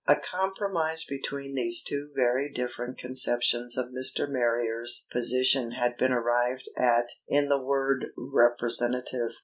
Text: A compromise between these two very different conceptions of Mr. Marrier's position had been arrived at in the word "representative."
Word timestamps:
A 0.07 0.15
compromise 0.15 1.03
between 1.07 1.53
these 1.53 1.83
two 1.83 2.09
very 2.15 2.51
different 2.51 2.97
conceptions 2.97 3.77
of 3.77 3.91
Mr. 3.93 4.27
Marrier's 4.27 5.05
position 5.11 5.73
had 5.73 5.95
been 5.95 6.11
arrived 6.11 6.67
at 6.75 7.11
in 7.27 7.49
the 7.49 7.61
word 7.61 8.07
"representative." 8.17 9.33